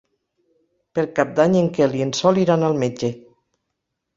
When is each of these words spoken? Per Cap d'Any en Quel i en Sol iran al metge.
Per 0.99 1.03
Cap 1.19 1.35
d'Any 1.41 1.57
en 1.59 1.69
Quel 1.75 1.95
i 1.99 2.03
en 2.09 2.15
Sol 2.21 2.43
iran 2.45 2.67
al 2.71 2.81
metge. 2.85 3.15